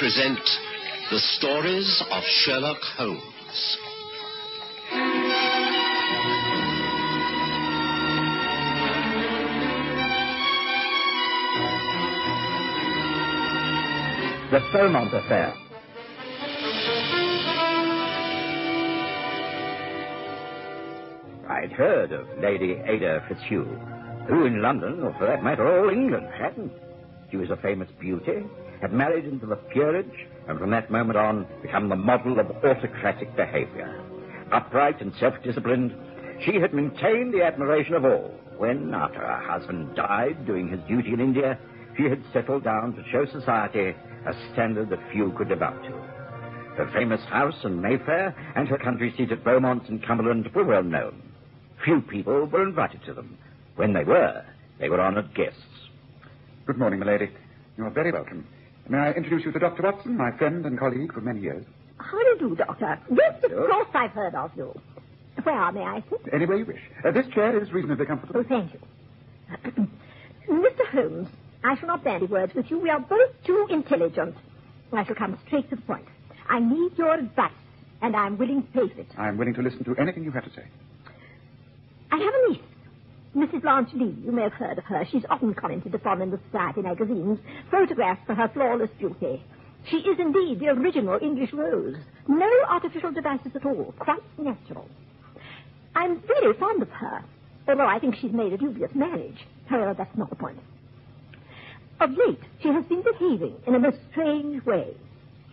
[0.00, 0.40] present
[1.10, 3.76] the stories of Sherlock Holmes.
[14.50, 15.52] The Beaumont Affair.
[21.46, 23.66] I'd heard of Lady Ada Fitzhugh,
[24.30, 26.72] who in London, or for that matter all England, hadn't.
[27.30, 28.46] She was a famous beauty,
[28.80, 33.34] had married into the peerage, and from that moment on become the model of autocratic
[33.36, 34.02] behavior.
[34.52, 35.94] Upright and self-disciplined,
[36.44, 41.14] she had maintained the admiration of all when, after her husband died doing his duty
[41.14, 41.58] in India,
[41.96, 43.94] she had settled down to show society
[44.26, 45.92] a standard that few could up to.
[46.76, 50.82] Her famous house in Mayfair and her country seat at Beaumont in Cumberland were well
[50.82, 51.22] known.
[51.84, 53.38] Few people were invited to them.
[53.76, 54.44] When they were,
[54.78, 55.60] they were honoured guests.
[56.66, 57.30] Good morning, milady.
[57.78, 58.46] You are very welcome.
[58.90, 59.84] May I introduce you to Dr.
[59.84, 61.64] Watson, my friend and colleague for many years?
[61.98, 62.98] How do you do, Doctor?
[63.08, 64.74] Yes, of course I've heard of you.
[65.44, 66.20] Where may I sit?
[66.32, 66.80] Anywhere you wish.
[67.04, 68.40] Uh, this chair is reasonably comfortable.
[68.40, 68.80] Oh, thank you.
[70.50, 70.86] Mr.
[70.90, 71.28] Holmes,
[71.62, 72.80] I shall not bandy words with you.
[72.80, 74.34] We are both too intelligent.
[74.92, 76.06] I shall come straight to the point.
[76.48, 77.52] I need your advice,
[78.02, 79.06] and I'm willing to pay for it.
[79.16, 80.64] I'm willing to listen to anything you have to say.
[82.10, 82.62] I have a niece,
[83.36, 83.62] Mrs.
[83.62, 84.16] Blanche Lee.
[84.24, 85.04] You may have heard of her.
[85.10, 87.38] She's often commented upon in the society magazines,
[87.70, 89.42] photographed for her flawless beauty.
[89.84, 91.96] She is indeed the original English rose.
[92.26, 93.94] No artificial devices at all.
[93.98, 94.88] Quite natural.
[95.94, 97.22] I'm very fond of her,
[97.68, 99.46] although I think she's made a dubious marriage.
[99.66, 100.58] However, that's not the point.
[102.00, 104.94] Of late, she has been behaving in a most strange way.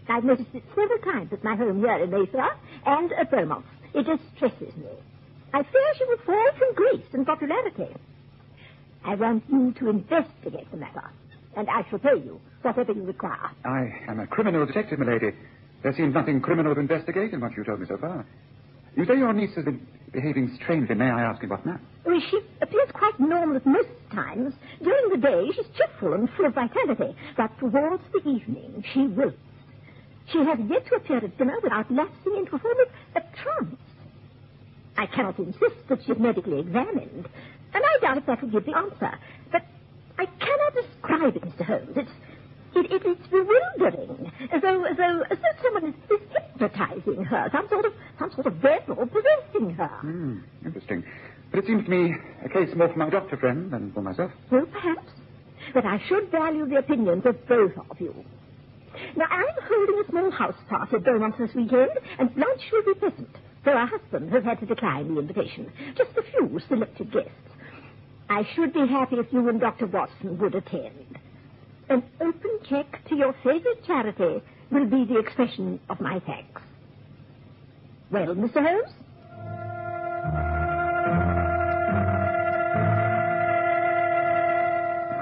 [0.10, 2.50] I've noticed it several times at my home here in Mayfair
[2.86, 3.66] and at Beaumont.
[3.94, 4.90] It distresses me.
[5.54, 7.96] I fear she will fall from grace and popularity.
[9.06, 11.10] I want you to investigate the matter,
[11.56, 13.52] and I shall pay you whatever you require.
[13.64, 15.32] I am a criminal detective, milady.
[15.84, 18.26] There seems nothing criminal to investigate in what you told me so far.
[18.96, 20.96] You say your niece has been behaving strangely.
[20.96, 21.80] May I ask in what manner?
[22.04, 24.54] Well, she appears quite normal at most times.
[24.82, 29.38] During the day, she's cheerful and full of vitality, but towards the evening, she wilts.
[30.32, 32.78] She has yet to appear at dinner without lapsing into a form
[33.16, 33.80] of a trance.
[34.98, 37.28] I cannot insist that she is medically examined,
[37.74, 39.12] and I doubt if that will give the answer.
[39.52, 39.64] But
[40.18, 41.66] I cannot describe it, Mr.
[41.66, 41.98] Holmes.
[41.98, 42.12] It's
[42.76, 45.96] it, it, it's bewildering, as though, as though, as though someone is,
[46.60, 49.88] hypnotizing her, some sort of, some sort of devil possessing her.
[49.88, 51.04] Hmm, interesting.
[51.52, 54.32] But it seems to me a case more for my doctor friend than for myself.
[54.52, 55.10] Well, perhaps.
[55.74, 58.14] But I should value the opinions of both of you.
[59.16, 63.00] Now, I'm holding a small house party at Beaumont this weekend, and lunch will be
[63.00, 63.30] present,
[63.68, 65.70] though her husband has had to decline the invitation.
[65.98, 67.32] Just a few selected guests.
[68.30, 69.88] I should be happy if you and Dr.
[69.88, 71.20] Watson would attend.
[71.90, 74.42] An open check to your favorite charity
[74.72, 76.62] will be the expression of my thanks.
[78.10, 78.64] Well, Mr.
[78.66, 78.94] Holmes?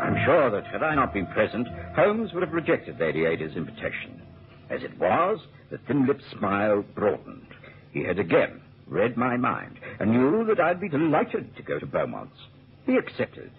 [0.03, 4.21] I'm sure that had I not been present, Holmes would have rejected Lady Ada's invitation.
[4.69, 5.39] As it was,
[5.71, 7.54] the thin-lipped smile broadened.
[7.95, 11.85] He had again read my mind and knew that I'd be delighted to go to
[11.85, 12.37] Beaumont's.
[12.85, 13.49] He accepted.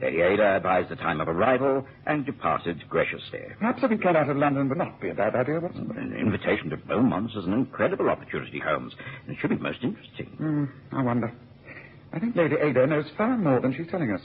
[0.00, 3.40] Lady Ada advised the time of arrival and departed graciously.
[3.60, 5.90] Perhaps a weekend out of London would not be a bad idea, Watson.
[5.94, 8.94] An invitation to Beaumont's is an incredible opportunity, Holmes,
[9.26, 10.26] and it should be most interesting.
[10.38, 11.30] Hmm, I wonder.
[12.14, 14.22] I think Lady Ada knows far more than she's telling us.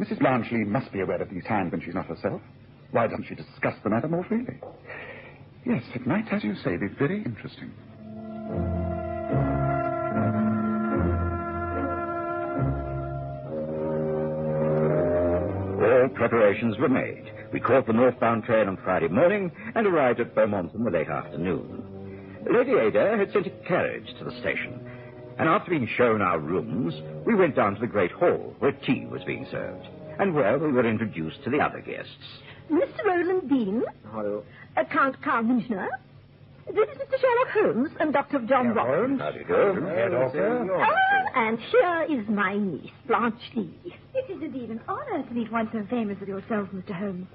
[0.00, 0.18] Mrs.
[0.18, 2.42] Blanche must be aware of these times when she's not herself.
[2.90, 4.58] Why doesn't she discuss the matter more freely?
[5.64, 7.70] Yes, it might, as you say, be very interesting.
[16.02, 17.30] All preparations were made.
[17.52, 21.08] We caught the northbound train on Friday morning and arrived at Beaumont in the late
[21.08, 22.40] afternoon.
[22.52, 24.80] Lady Ada had sent a carriage to the station,
[25.38, 26.92] and after being shown our rooms,
[27.24, 29.86] we went down to the great hall where tea was being served,
[30.18, 32.10] and where we were introduced to the other guests.
[32.68, 33.04] Mr.
[33.04, 34.42] Roland Dean, Hello.
[34.76, 35.86] uh, Count Carl Minchner.
[36.66, 37.20] This is Mr.
[37.20, 38.38] Sherlock Holmes and Dr.
[38.48, 39.18] John Watson.
[39.18, 40.72] How do you do?
[40.80, 40.92] Ah,
[41.34, 43.74] and here is my niece, Blanche Lee.
[44.14, 46.92] It is indeed an honor to meet one so famous as yourself, Mr.
[46.92, 47.26] Holmes.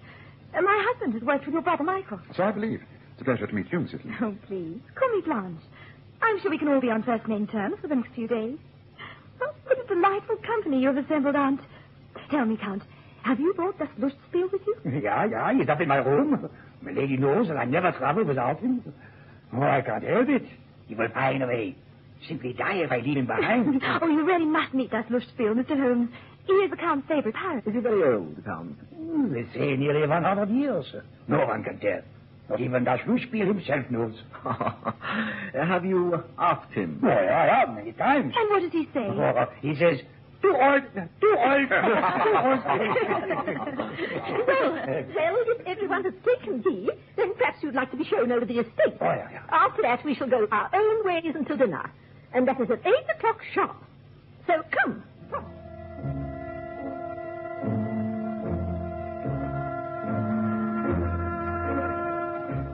[0.57, 2.24] Uh, my husband has worked with your brother Mycroft.
[2.35, 2.81] So I believe.
[3.13, 4.03] It's a pleasure to meet you, Mrs.
[4.06, 4.12] Lee.
[4.21, 4.79] Oh, please.
[4.95, 5.62] Call me Blanche.
[6.21, 8.57] I'm sure we can all be on first name terms for the next few days.
[9.41, 11.59] Oh, what a delightful company you have assembled, Aunt.
[12.31, 12.83] Tell me, Count,
[13.23, 15.01] have you brought das Lustspiel with you?
[15.03, 16.50] Yeah, yeah, he's up in my room.
[16.81, 18.81] My lady knows that I never travel without him.
[19.55, 20.44] Oh, I can't help it.
[20.88, 21.75] He will find a way.
[22.27, 23.81] Simply die if I leave him behind.
[24.01, 25.77] oh, you really must meet das Lustspiel, Mr.
[25.79, 26.09] Holmes.
[26.45, 27.67] He is the Count's favorite pirate.
[27.67, 28.75] Is he very old, the Count?
[28.95, 30.85] Hmm, They say nearly 100 years.
[31.27, 32.01] No one can tell.
[32.49, 34.15] Not even das Lustspiel himself knows.
[35.53, 36.99] Have you asked him?
[37.03, 38.33] Well, I have many times.
[38.38, 39.07] And what does he say?
[39.07, 39.99] Oh, he says,
[40.42, 40.84] too old,
[41.22, 42.62] too old, too old.
[44.48, 44.72] well,
[45.16, 48.60] well, if everyone has taken tea, then perhaps you'd like to be shown over the
[48.60, 48.98] estate.
[49.01, 49.44] Oh, yeah, yeah.
[49.50, 51.92] After that, we shall go our own ways until dinner.
[52.34, 53.78] And that is at eight o'clock sharp.
[54.45, 55.04] So come.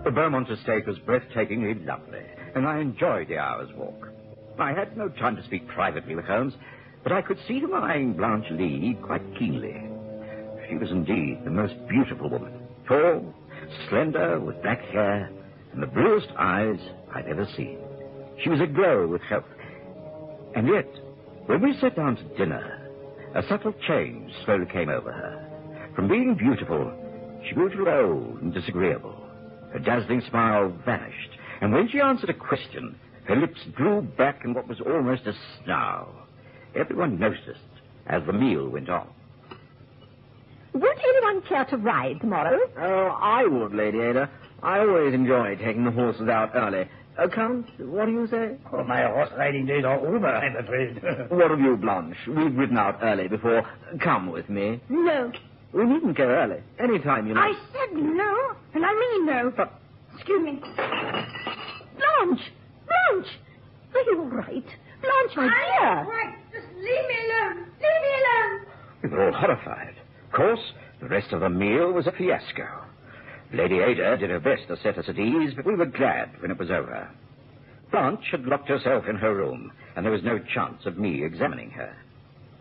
[0.04, 2.25] The Beaumont estate was breathtakingly lovely,
[2.56, 4.09] and I enjoyed the hour's walk.
[4.59, 6.54] I had no time to speak privately with Holmes,
[7.03, 9.75] but I could see him eyeing Blanche Lee quite keenly.
[10.69, 12.53] She was indeed the most beautiful woman.
[12.88, 13.33] Tall,
[13.89, 15.29] slender, with black hair,
[15.73, 16.79] and the bluest eyes
[17.13, 17.77] I'd ever seen.
[18.41, 19.44] She was aglow with health.
[20.55, 20.88] And yet,
[21.45, 22.79] when we sat down to dinner,
[23.35, 25.91] a subtle change slowly came over her.
[25.95, 26.91] From being beautiful,
[27.47, 29.19] she grew to old and disagreeable.
[29.73, 32.95] Her dazzling smile vanished, and when she answered a question,
[33.25, 35.33] her lips drew back in what was almost a
[35.63, 36.13] snarl.
[36.75, 37.49] Everyone noticed
[38.07, 39.07] as the meal went on.
[40.73, 42.57] Would anyone care to ride tomorrow?
[42.77, 44.29] Oh, I would, Lady Ada.
[44.63, 46.87] I always enjoy taking the horses out early.
[47.17, 48.55] Uh, Count, what do you say?
[48.71, 50.99] Oh, my horse riding days are over, I'm afraid.
[51.29, 52.17] What of you, Blanche?
[52.27, 53.61] We've ridden out early before.
[54.01, 54.81] Come with me.
[54.89, 55.31] No.
[55.73, 56.61] We needn't go early.
[56.79, 57.55] Any time you like.
[57.55, 59.53] I said no, and I mean no.
[59.55, 59.73] But-
[60.15, 60.59] Excuse me.
[61.97, 62.41] Blanche!
[62.87, 63.31] Blanche!
[63.95, 64.65] Are you all right?
[65.01, 66.05] Blanche, my dear!
[66.09, 66.35] right.
[66.51, 67.57] Just leave me alone.
[67.57, 68.65] Leave me alone.
[69.03, 69.95] We were all horrified.
[70.27, 72.67] Of course, the rest of the meal was a fiasco.
[73.53, 76.51] Lady Ada did her best to set us at ease, but we were glad when
[76.51, 77.09] it was over.
[77.91, 81.69] Blanche had locked herself in her room, and there was no chance of me examining
[81.71, 81.95] her.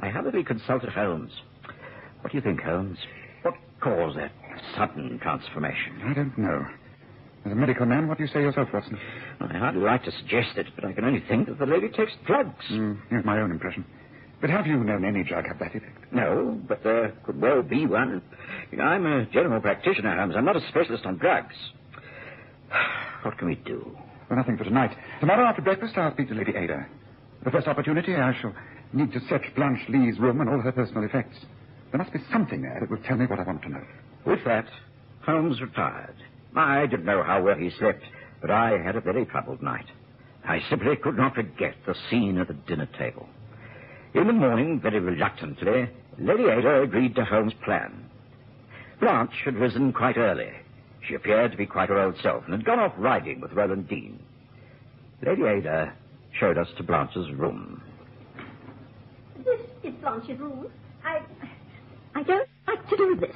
[0.00, 1.32] I hurriedly consulted Holmes.
[2.20, 2.98] What do you think, Holmes?
[3.42, 4.32] What caused that
[4.76, 6.02] sudden transformation?
[6.04, 6.66] I don't know.
[7.46, 8.98] As a medical man, what do you say yourself, Watson?
[9.40, 12.12] I hardly like to suggest it, but I can only think that the lady takes
[12.26, 12.64] drugs.
[12.70, 13.84] Mm, here's my own impression.
[14.42, 16.12] But have you known any drug have that effect?
[16.12, 18.20] No, but there could well be one.
[18.72, 20.34] You know, I'm a general practitioner, Holmes.
[20.36, 21.54] I'm not a specialist on drugs.
[23.22, 23.96] What can we do?
[24.28, 24.90] Well, nothing for tonight.
[25.20, 26.88] Tomorrow after breakfast, I'll speak to Lady Ada.
[27.44, 28.52] The first opportunity, I shall
[28.92, 31.36] need to search Blanche Lee's room and all her personal effects.
[31.92, 33.84] There must be something there that will tell me what I want to know.
[34.26, 34.66] With that,
[35.24, 36.16] Holmes retired.
[36.56, 38.02] I didn't know how well he slept,
[38.40, 39.86] but I had a very troubled night.
[40.44, 43.28] I simply could not forget the scene at the dinner table.
[44.14, 45.88] In the morning, very reluctantly,
[46.18, 48.10] Lady Ada agreed to Holmes' plan.
[49.00, 50.50] Blanche had risen quite early.
[51.06, 53.88] She appeared to be quite her old self and had gone off riding with Roland
[53.88, 54.18] Dean.
[55.26, 55.92] Lady Ada
[56.38, 57.82] showed us to Blanche's room.
[59.44, 60.66] This is Blanche's room.
[61.04, 61.22] I.
[62.14, 63.34] I don't like to do this.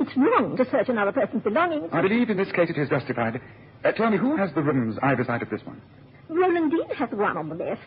[0.00, 1.90] It's wrong to search another person's belongings.
[1.92, 3.40] I believe in this case it is justified.
[3.84, 5.80] Uh, tell me, who has the rooms either side of this one?
[6.28, 7.82] Roland Dean has the one on the left,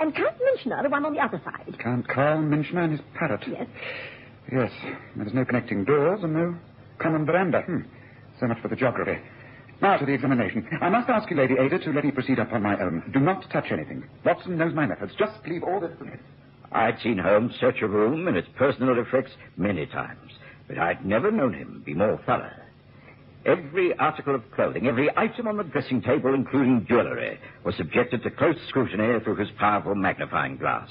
[0.00, 1.76] and Count Minchner the one on the other side.
[1.78, 3.42] Count Carl Minchner and his parrot.
[3.48, 3.66] Yes.
[4.50, 4.70] Yes.
[5.16, 6.56] There's no connecting doors and no
[6.98, 7.62] common veranda.
[7.62, 7.80] Hmm.
[8.40, 9.20] So much for the geography.
[9.80, 10.66] Now to the examination.
[10.80, 13.02] I must ask you, Lady Ada, to let me proceed upon my own.
[13.12, 14.04] Do not touch anything.
[14.24, 15.12] Watson knows my methods.
[15.18, 16.12] Just leave all this to me.
[16.70, 20.32] I'd seen Holmes search a room and its personal effects many times,
[20.68, 22.50] but I'd never known him be more thorough.
[23.44, 28.30] Every article of clothing, every item on the dressing table, including jewelry, was subjected to
[28.30, 30.88] close scrutiny through his powerful magnifying glass.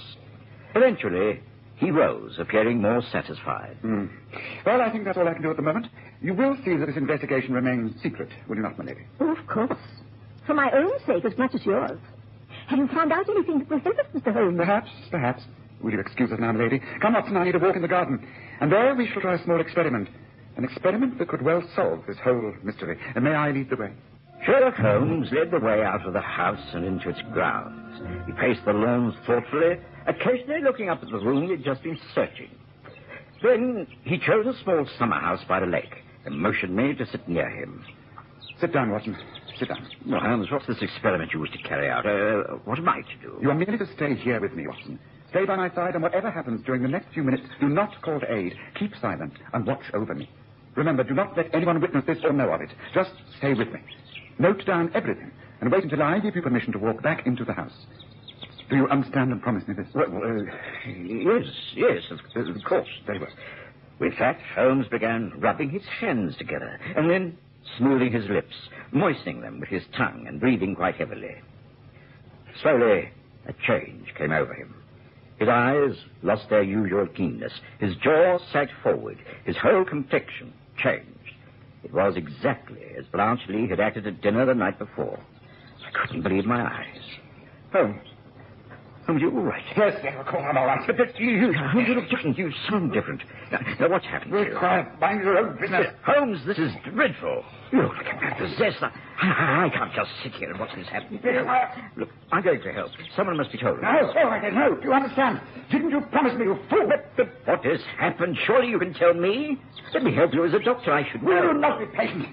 [0.75, 1.41] Eventually,
[1.77, 3.77] he rose, appearing more satisfied.
[3.81, 4.05] Hmm.
[4.65, 5.87] Well, I think that's all I can do at the moment.
[6.21, 9.05] You will see that this investigation remains secret, will you not, my lady?
[9.19, 9.79] Oh, of course.
[10.45, 11.99] For my own sake as much as yours.
[12.67, 14.33] Have you found out anything that will help us, Mr.
[14.33, 14.57] Holmes?
[14.57, 15.43] Perhaps, perhaps.
[15.81, 16.81] Will you excuse us now, my lady?
[17.01, 18.25] Come, Watson, I need a walk in the garden.
[18.59, 20.09] And there we shall try a small experiment.
[20.57, 22.97] An experiment that could well solve this whole mystery.
[23.15, 23.91] And may I lead the way?
[24.45, 27.77] Sherlock Holmes led the way out of the house and into its grounds.
[28.25, 29.77] He paced the lawns thoughtfully,
[30.07, 32.49] occasionally looking up at the room he'd just been searching.
[33.43, 35.93] Then he chose a small summer house by the lake
[36.25, 37.83] and motioned me to sit near him.
[38.59, 39.15] Sit down, Watson.
[39.59, 39.87] Sit down.
[40.07, 42.05] Well, Holmes, what's this experiment you wish to carry out?
[42.05, 43.37] Uh, what am I to do?
[43.41, 44.99] You are merely to stay here with me, Watson.
[45.29, 48.19] Stay by my side, and whatever happens during the next few minutes, do not call
[48.19, 48.53] to aid.
[48.77, 50.29] Keep silent and watch over me.
[50.75, 52.69] Remember, do not let anyone witness this or know of it.
[52.93, 53.79] Just stay with me.
[54.39, 57.53] Note down everything, and wait until I give you permission to walk back into the
[57.53, 57.85] house.
[58.69, 59.87] Do you understand and promise me this?
[59.93, 60.43] Well, uh,
[60.87, 61.43] yes,
[61.75, 62.87] yes, of, of course.
[63.05, 63.29] Very well.
[63.99, 67.37] With that, Holmes began rubbing his hands together and then
[67.77, 68.55] smoothing his lips,
[68.91, 71.35] moistening them with his tongue and breathing quite heavily.
[72.61, 73.09] Slowly,
[73.45, 74.73] a change came over him.
[75.37, 77.53] His eyes lost their usual keenness.
[77.79, 79.17] His jaw sagged forward.
[79.43, 81.07] His whole complexion changed.
[81.83, 85.19] It was exactly as Blanche Lee had acted at dinner the night before.
[85.85, 87.01] I couldn't believe my eyes.
[87.73, 88.10] Holmes.
[89.01, 89.63] Oh, Holmes, you all right?
[89.75, 89.93] Yes,
[90.27, 90.79] course I'm all right.
[90.85, 91.29] But this, you...
[91.51, 92.37] You look different.
[92.37, 93.21] You sound different.
[93.51, 94.57] Now, now what's happened to Very you?
[94.57, 94.87] quiet.
[94.99, 95.87] Mind your own business.
[96.05, 97.43] Holmes, this is dreadful.
[97.71, 98.77] You look like a man possessed.
[98.83, 98.91] I,
[99.21, 101.19] I, I can't just sit here and watch this happen.
[101.97, 102.91] Look, I'm going to help.
[103.15, 103.81] Someone must be told.
[103.81, 104.75] No, all right, no.
[104.75, 105.41] Do you understand?
[105.71, 106.87] Didn't you promise me, you fool?
[106.87, 108.37] But, but What has happened?
[108.45, 109.57] Surely you can tell me.
[109.93, 110.93] Let me help you as a doctor.
[110.93, 112.27] I should will you not be patient?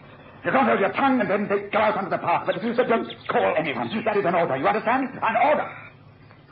[0.44, 2.46] You can't hold your tongue and then they go out onto the path.
[2.46, 3.90] But, but don't call anyone.
[4.04, 4.56] That is an order.
[4.56, 5.08] You understand?
[5.20, 5.68] An order.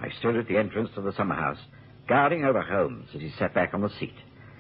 [0.01, 1.59] I stood at the entrance to the summer house,
[2.09, 4.15] guarding over Holmes as he sat back on the seat,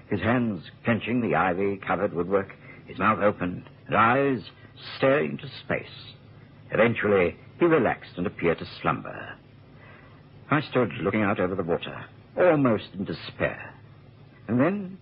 [0.09, 2.55] his hands clenching the ivy-covered woodwork,
[2.87, 4.40] his mouth open, and eyes
[4.97, 6.14] staring into space.
[6.71, 9.35] Eventually, he relaxed and appeared to slumber.
[10.50, 12.05] I stood looking out over the water,
[12.37, 13.75] almost in despair.
[14.49, 14.99] And then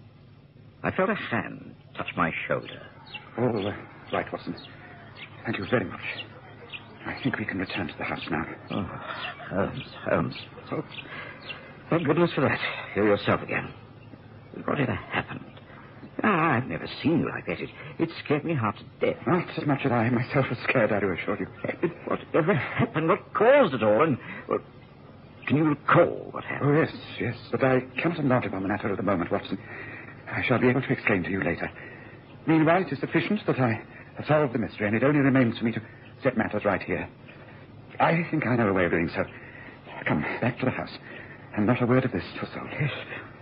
[0.82, 2.86] I felt a hand touch my shoulder.
[3.38, 3.72] Oh,
[4.12, 4.56] right, Watson.
[5.44, 6.00] Thank you very much.
[7.06, 8.44] I think we can return to the house now.
[8.70, 8.82] Oh,
[9.50, 10.34] Holmes, Holmes.
[10.73, 10.82] Oh,
[11.90, 12.58] thank goodness for that.
[12.96, 13.73] You're yourself again.
[14.64, 15.44] Whatever happened?
[16.23, 17.61] Ah, I've never seen you like that.
[17.61, 17.68] It,
[17.99, 19.20] it scared me half to death.
[19.26, 21.46] Not as much as I myself was scared, I do assure you.
[22.06, 23.08] Whatever happened?
[23.08, 24.02] What caused it all?
[24.04, 24.16] And
[24.49, 24.61] well,
[25.46, 26.70] can you recall what happened?
[26.70, 27.37] Oh, yes, yes.
[27.50, 29.58] But I cannot enlarge upon the matter at the moment, Watson.
[30.30, 31.70] I shall be able to explain to you later.
[32.46, 33.82] Meanwhile, it is sufficient that I
[34.16, 35.82] have solved the mystery, and it only remains for me to
[36.23, 37.09] set matters right here.
[38.00, 39.25] I think I know a way of doing so.
[40.06, 40.90] Come, back to the house.
[41.56, 42.66] And not a word of this to soul.
[42.80, 42.90] Yes,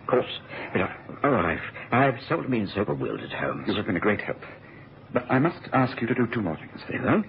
[0.03, 0.39] of course.
[0.73, 0.89] But, uh,
[1.25, 3.65] oh, I've, I've seldom been so bewildered, Holmes.
[3.67, 4.41] You have been a great help.
[5.13, 6.81] But I must ask you to do two more things.
[6.87, 7.23] Hello?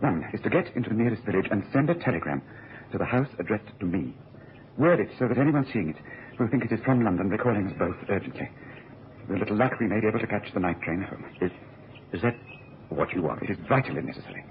[0.00, 2.42] One is to get into the nearest village and send a telegram
[2.92, 4.14] to the house addressed to me.
[4.76, 5.96] Word it so that anyone seeing it
[6.38, 8.50] will think it is from London, recalling us both urgently.
[9.28, 11.24] With a little luck, we may be able to catch the night train home.
[11.40, 11.50] Is,
[12.12, 12.36] is that
[12.90, 13.42] what you want?
[13.42, 14.44] It is vitally necessary.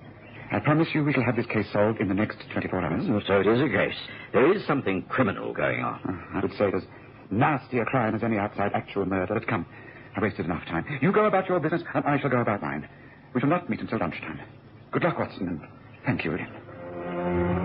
[0.52, 3.04] I promise you we shall have this case solved in the next 24 hours.
[3.10, 3.96] Oh, so it is a case.
[4.32, 6.00] There is something criminal going on.
[6.08, 6.84] Uh, I would say it as
[7.32, 9.34] nasty a crime as any outside actual murder.
[9.34, 9.66] But come,
[10.16, 10.86] I've wasted enough time.
[11.02, 12.88] You go about your business, and I shall go about mine.
[13.34, 14.40] We shall not meet until lunchtime.
[14.92, 15.62] Good luck, Watson, and
[16.06, 17.56] thank you again.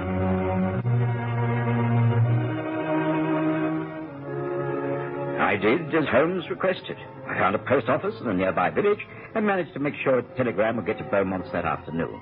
[5.41, 6.97] I did as Holmes requested.
[7.27, 9.01] I found a post office in a nearby village
[9.35, 12.21] and managed to make sure a telegram would get to Beaumont's that afternoon.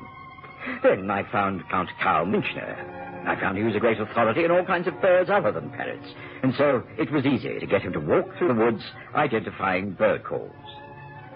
[0.83, 3.27] Then I found Count Karl Minchner.
[3.27, 6.07] I found he was a great authority in all kinds of birds other than parrots,
[6.43, 8.83] and so it was easy to get him to walk through the woods
[9.15, 10.53] identifying bird calls.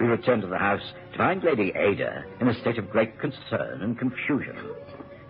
[0.00, 0.81] We returned to the house
[1.12, 4.57] to find Lady Ada in a state of great concern and confusion.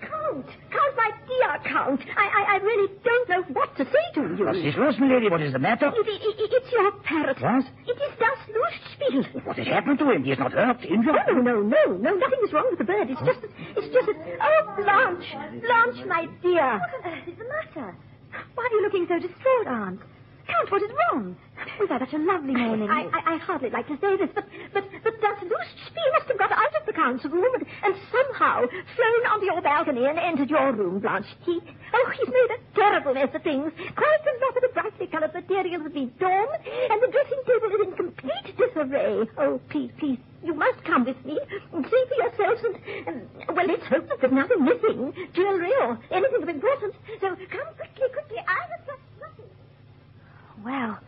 [0.01, 4.21] Count, Count, my dear Count, I, I, I really don't know what to say to
[4.37, 4.47] you.
[4.47, 5.29] What's this, Rose, milady?
[5.31, 5.89] What is the matter?
[5.89, 7.41] It, it, it- it's your parrot.
[7.41, 7.65] What?
[7.87, 8.39] It is Das
[9.11, 9.45] Lustspiel.
[9.47, 10.25] What has happened to him?
[10.25, 11.15] He is not hurt, injured.
[11.29, 13.11] Oh, no, no, no, no, nothing is wrong with the bird.
[13.11, 15.29] It's just, that- it's just that, oh, Blanche,
[15.63, 16.79] Blanche, my dear.
[16.79, 17.95] What on earth is the matter?
[18.55, 20.01] Why are you looking so distraught, Aunt?
[20.47, 21.37] Count, what is wrong?
[21.79, 22.91] We've had such a lovely morning.
[22.91, 26.39] I, I, I hardly like to say this, but, but, but Das Lustspiel must have
[26.39, 30.51] got out of the Count's room and, and somehow flown onto your balcony and entered
[30.51, 31.27] your room, Blanche.
[31.45, 31.61] He,
[31.95, 33.71] oh, he's made a terrible mess of things.
[33.95, 36.49] Quite a lot of the brightly colored materials have been torn,
[36.91, 39.27] and the dressing table is in complete disarray.
[39.39, 41.39] Oh, please, please, you must come with me
[41.73, 45.99] and see for yourselves and, and well, let's hope that there's nothing missing, jewelry or
[46.11, 46.95] anything of importance.
[47.21, 48.39] So come quickly, quickly.
[48.47, 49.02] I nothing.
[50.65, 50.99] Well,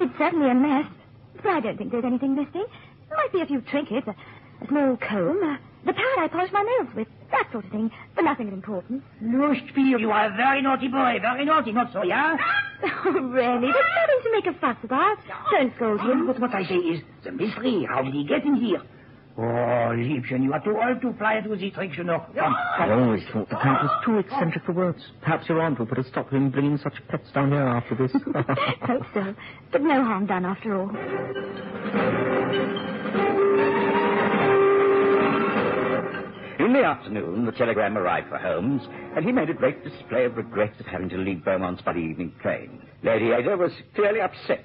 [0.00, 0.86] it's certainly a mess.
[1.36, 2.64] But I don't think there's anything missing.
[3.08, 4.10] There might be a few trinkets, a,
[4.64, 7.90] a small comb, uh, the pad I polish my nails with, that sort of thing,
[8.16, 9.02] but nothing of importance.
[9.22, 11.18] Lustspiel, you are a very naughty boy.
[11.20, 12.36] Very naughty, not so, yeah?
[13.06, 13.72] Oh, really?
[13.72, 15.16] There's nothing to make a fuss about.
[15.50, 16.26] Don't scold him.
[16.26, 18.82] But what I say is, the mystery, how did he get in here?
[19.36, 22.24] Oh, Liebchen, you are too old to fly into these tricks, you know.
[22.38, 25.02] Come, I always thought the Count was too eccentric for words.
[25.22, 27.96] Perhaps your aunt will put a stop to him bringing such pets down here after
[27.96, 28.12] this.
[28.82, 29.34] Hope so.
[29.72, 30.90] But no harm done after all.
[36.60, 38.82] In the afternoon, the telegram arrived for Holmes,
[39.16, 41.98] and he made a great display of regret at having to leave Beaumont's by the
[41.98, 42.80] evening train.
[43.02, 44.64] Lady Ada was clearly upset,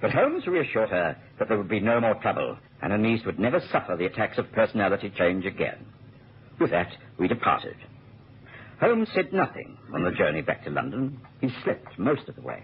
[0.00, 3.38] but Holmes reassured her that there would be no more trouble, and her niece would
[3.38, 5.84] never suffer the attacks of personality change again.
[6.60, 6.88] With that,
[7.18, 7.76] we departed.
[8.80, 11.20] Holmes said nothing on the journey back to London.
[11.40, 12.62] He slept most of the way.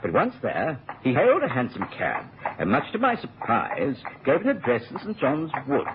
[0.00, 2.24] But once there, he hailed a hansom cab,
[2.58, 5.18] and much to my surprise, gave an address in St.
[5.18, 5.86] John's Wood.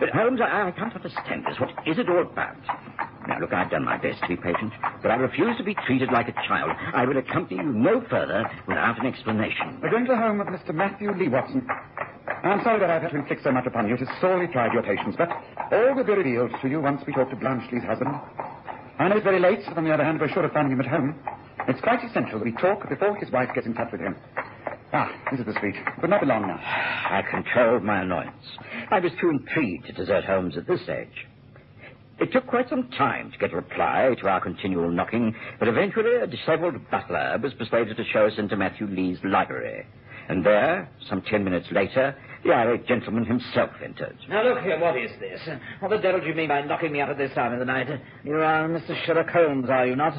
[0.00, 1.60] But Holmes, I, I can't understand this.
[1.60, 2.56] What is it all about?
[3.36, 6.10] Now, look, I've done my best to be patient, but I refuse to be treated
[6.10, 6.72] like a child.
[6.94, 9.78] I will accompany you no further without an explanation.
[9.82, 10.72] We're going to the home of Mr.
[10.74, 11.68] Matthew Lee Watson.
[12.42, 13.94] I'm sorry that I've had to inflict so much upon you.
[13.94, 15.28] It has sorely tried your patience, but
[15.70, 18.14] all will be revealed to you once we talk to Blanche Lee's husband.
[18.98, 20.80] I know it's very late, but on the other hand, we're sure of finding him
[20.80, 21.14] at home.
[21.68, 24.16] It's quite essential that we talk before his wife gets in touch with him.
[24.94, 25.74] Ah, this is the street.
[26.00, 26.56] But not be long now.
[26.62, 28.32] I controlled my annoyance.
[28.90, 31.26] I was too intrigued to desert Holmes at this stage.
[32.18, 36.16] It took quite some time to get a reply to our continual knocking, but eventually
[36.16, 39.86] a disheveled butler was persuaded to show us into Matthew Lee's library.
[40.28, 44.16] And there, some ten minutes later, the irate gentleman himself entered.
[44.28, 45.40] Now, look here, what is this?
[45.80, 47.64] What the devil do you mean by knocking me up at this time of the
[47.64, 47.88] night?
[48.24, 48.96] You are Mr.
[49.04, 50.14] Sherlock Holmes, are you not?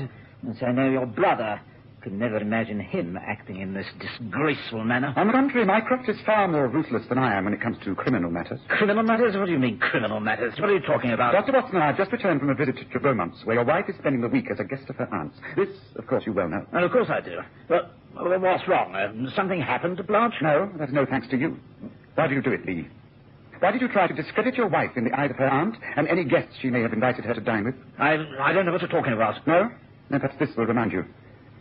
[0.46, 1.60] Yes, I know your brother.
[2.08, 5.14] Could never imagine him acting in this disgraceful manner.
[5.18, 7.94] On the contrary, Mycroft is far more ruthless than I am when it comes to
[7.96, 8.62] criminal matters.
[8.70, 9.36] Criminal matters?
[9.36, 10.54] What do you mean, criminal matters?
[10.58, 11.34] What are you talking about?
[11.34, 11.52] Dr.
[11.52, 13.96] Watson and I have just returned from a visit to Beaumont's, where your wife is
[14.00, 15.36] spending the week as a guest of her aunt's.
[15.58, 16.66] This, of course, you well know.
[16.72, 17.40] Well, of course I do.
[17.70, 17.92] Well,
[18.40, 18.96] what's wrong?
[18.96, 20.36] Uh, something happened to Blanche?
[20.42, 21.58] No, that's no thanks to you.
[22.16, 22.88] Why did you do it, Lee?
[23.60, 26.08] Why did you try to discredit your wife in the eyes of her aunt and
[26.08, 27.76] any guests she may have invited her to dine with?
[28.00, 29.46] I, I don't know what you're talking about.
[29.46, 29.70] No?
[30.10, 31.04] Then perhaps this will remind you.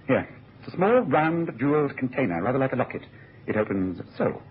[0.06, 0.28] Here.
[0.60, 3.02] It's a small, round, jeweled container, rather like a locket.
[3.46, 4.42] It opens so.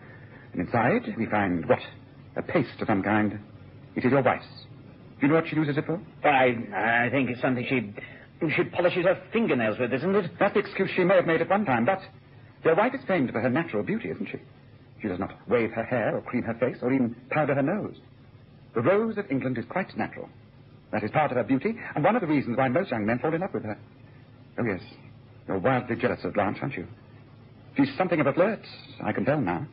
[0.53, 1.79] And inside, we find what?
[2.35, 3.39] A paste of some kind.
[3.95, 4.45] It is your wife's.
[5.19, 5.99] Do you know what she uses it for?
[6.23, 7.93] I, I think it's something she
[8.55, 10.31] she polishes her fingernails with, isn't it?
[10.39, 11.99] That's the excuse she may have made at one time, but
[12.65, 14.39] your wife is famed for her natural beauty, isn't she?
[15.01, 17.95] She does not wave her hair or cream her face or even powder her nose.
[18.73, 20.27] The rose of England is quite natural.
[20.91, 23.19] That is part of her beauty, and one of the reasons why most young men
[23.19, 23.77] fall in love with her.
[24.59, 24.81] Oh, yes.
[25.47, 26.87] You're wildly jealous of Blanche, aren't you?
[27.77, 28.65] She's something of a flirt,
[29.03, 29.67] I can tell now.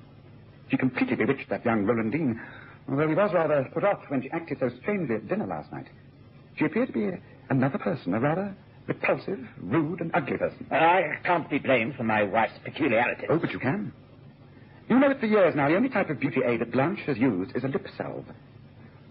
[0.70, 2.40] She completely bewitched that young Roland Dean,
[2.88, 5.86] although he was rather put off when she acted so strangely at dinner last night.
[6.56, 7.10] She appeared to be
[7.48, 8.54] another person, a rather
[8.86, 10.66] repulsive, rude, and ugly person.
[10.70, 13.28] I can't be blamed for my wife's peculiarities.
[13.30, 13.92] Oh, but you can.
[14.88, 17.16] You know that for years now, the only type of beauty aid that Blanche has
[17.16, 18.26] used is a lip salve.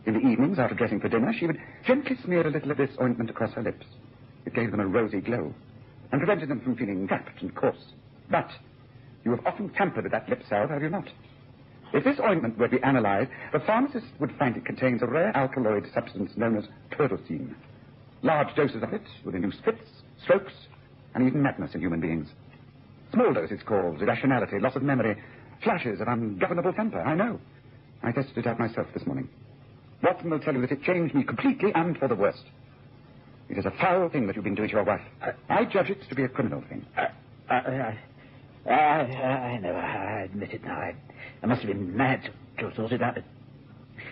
[0.05, 2.91] In the evenings, after dressing for dinner, she would gently smear a little of this
[3.01, 3.85] ointment across her lips.
[4.45, 5.53] It gave them a rosy glow
[6.11, 7.93] and prevented them from feeling wrapped and coarse.
[8.29, 8.49] But
[9.23, 11.07] you have often tampered with that lip salve, have you not?
[11.93, 15.35] If this ointment were to be analyzed, the pharmacist would find it contains a rare
[15.35, 17.53] alkaloid substance known as tyrosine.
[18.23, 19.83] Large doses of it would induce fits,
[20.23, 20.53] strokes,
[21.15, 22.29] and even madness in human beings.
[23.13, 25.21] Small doses cause irrationality, loss of memory,
[25.63, 27.01] flashes of ungovernable temper.
[27.01, 27.39] I know.
[28.03, 29.27] I tested it out myself this morning.
[30.01, 32.43] Watson will tell you that it changed me completely and for the worst.
[33.51, 35.01] It is a foul thing that you've been doing to your wife.
[35.49, 36.85] I judge it to be a criminal thing.
[36.95, 37.07] I,
[37.53, 37.97] I,
[38.65, 39.73] I, I know.
[39.73, 40.75] I admit it now.
[40.79, 40.95] I,
[41.43, 43.17] I must have been mad to, to have thought it out.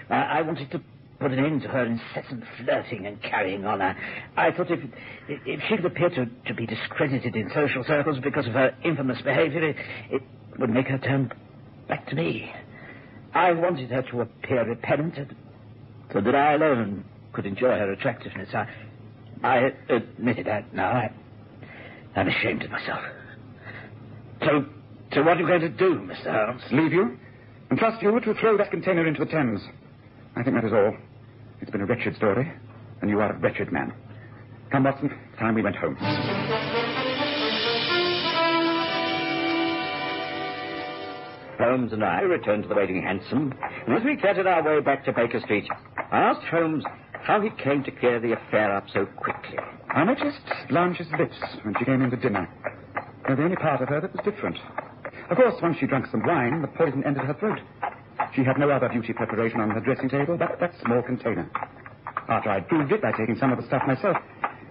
[0.10, 0.82] I, I wanted to
[1.22, 3.82] put an end to her incessant flirting and carrying on.
[3.82, 3.96] I,
[4.36, 4.82] I thought if,
[5.30, 9.70] if she'd appear to, to be discredited in social circles because of her infamous behavior,
[9.70, 9.78] it,
[10.12, 10.22] it
[10.60, 11.32] would make her turn
[11.88, 12.52] back to me.
[13.34, 15.32] I wanted her to appear repentant,
[16.12, 18.50] so that I alone could enjoy her attractiveness.
[18.54, 18.68] I,
[19.44, 20.92] I admit that now.
[20.92, 21.12] I,
[22.16, 23.00] I'm ashamed of myself.
[24.42, 24.66] So,
[25.14, 26.46] so what are you going to do, Mr.
[26.46, 26.62] Holmes?
[26.72, 27.18] Leave you?
[27.70, 29.62] And trust you to throw that container into the Thames.
[30.36, 30.96] I think that is all.
[31.62, 32.52] It's been a wretched story,
[33.02, 33.94] and you are a wretched man.
[34.72, 35.96] Come, Watson, time we went home.
[41.60, 43.54] Holmes and I returned to the waiting hansom,
[43.86, 45.68] and as we clattered our way back to Baker Street,
[46.12, 46.84] I asked Holmes
[47.24, 49.58] how he came to clear the affair up so quickly.
[49.90, 52.48] I noticed Blanche's lips when she came in to dinner.
[53.28, 54.58] They're the only part of her that was different.
[55.30, 57.60] Of course, once she drank some wine, the poison entered her throat.
[58.36, 61.50] She had no other beauty preparation on her dressing table but that small container.
[62.28, 64.18] After I'd proved it by taking some of the stuff myself,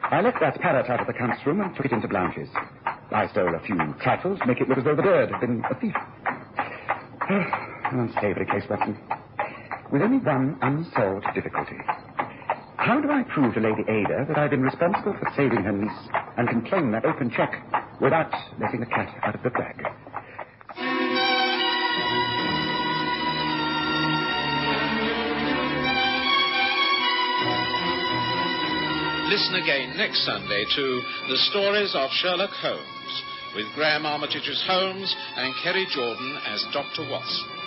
[0.03, 2.49] I left that parrot out of the count's room and took it into Blanche's.
[3.11, 5.63] I stole a few trifles to make it look as though the bird had been
[5.71, 5.95] a thief.
[7.29, 8.99] An unsavory case, Watson.
[9.93, 11.77] With only one unsolved difficulty.
[12.89, 16.09] How do I prove to Lady Ada that I've been responsible for saving her niece
[16.39, 17.53] and can claim that open check
[18.01, 19.77] without letting the cat out of the bag?
[29.29, 33.23] Listen again next Sunday to The Stories of Sherlock Holmes
[33.55, 37.05] with Graham Armitage's Holmes and Kerry Jordan as Dr.
[37.11, 37.58] Watson.